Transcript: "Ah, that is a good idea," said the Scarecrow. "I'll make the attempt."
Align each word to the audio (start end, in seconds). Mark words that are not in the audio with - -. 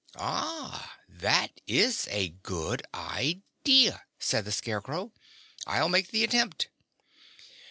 "Ah, 0.17 0.97
that 1.07 1.61
is 1.67 2.07
a 2.09 2.29
good 2.29 2.81
idea," 2.91 4.01
said 4.17 4.45
the 4.45 4.51
Scarecrow. 4.51 5.11
"I'll 5.67 5.89
make 5.89 6.07
the 6.09 6.23
attempt." 6.23 6.69